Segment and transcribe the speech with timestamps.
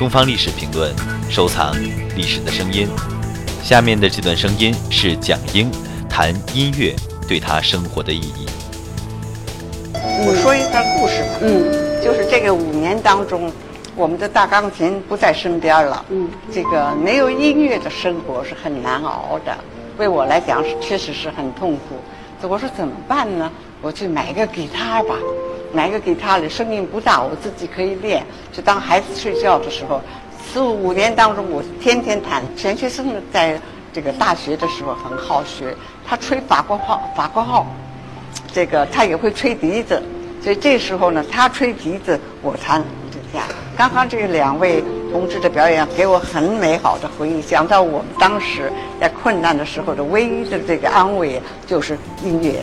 [0.00, 0.90] 东方历史评论，
[1.28, 1.76] 收藏
[2.16, 2.88] 历史的声音。
[3.62, 5.70] 下面的这段声音是蒋英
[6.08, 6.96] 谈音乐
[7.28, 8.46] 对他生活的意义。
[9.92, 11.38] 我说一段故事吧。
[11.42, 13.52] 嗯，就是这个五年当中，
[13.94, 16.02] 我们的大钢琴不在身边了。
[16.08, 19.54] 嗯，这个没有音乐的生活是很难熬的。
[19.98, 22.48] 为我来讲，是确实是很痛苦。
[22.48, 23.52] 我说怎么办呢？
[23.82, 25.14] 我去买个吉他吧，
[25.72, 28.24] 买个给他的声音不大，我自己可以练。
[28.52, 30.00] 就当孩子睡觉的时候，
[30.52, 32.42] 四五年当中，我天天弹。
[32.56, 33.60] 钱学森在
[33.92, 35.74] 这个大学的时候很好学，
[36.06, 37.66] 他吹法国号，法国号，
[38.52, 40.02] 这个他也会吹笛子。
[40.42, 42.82] 所以这时候呢，他吹笛子，我弹。
[43.76, 52.62] 刚刚这两位同志的表演给我很美好的回忆，想到我们当时在困难的时候的唯一的这个安慰就是音乐。